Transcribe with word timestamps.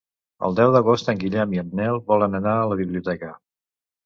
El 0.47 0.55
deu 0.59 0.71
d'agost 0.75 1.11
en 1.13 1.19
Guillem 1.23 1.53
i 1.57 1.61
en 1.65 1.69
Nel 1.81 2.01
volen 2.09 2.39
anar 2.41 2.55
a 2.63 2.65
la 2.73 2.79
biblioteca. 2.81 3.31